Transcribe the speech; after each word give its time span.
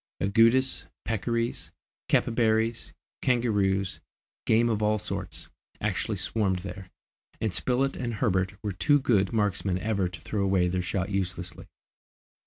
Agoutis, 0.19 0.85
peccaries, 1.05 1.69
capybaras, 2.07 2.91
kangaroos, 3.21 3.99
game 4.47 4.67
of 4.67 4.81
all 4.81 4.97
sorts, 4.97 5.47
actually 5.79 6.17
swarmed 6.17 6.57
there, 6.65 6.89
and 7.39 7.53
Spilett 7.53 7.95
and 7.95 8.15
Herbert 8.15 8.53
were 8.63 8.71
too 8.73 8.99
good 8.99 9.31
marksmen 9.31 9.77
ever 9.77 10.09
to 10.09 10.19
throw 10.21 10.41
away 10.43 10.67
their 10.67 10.81
shot 10.81 11.09
uselessly. 11.11 11.67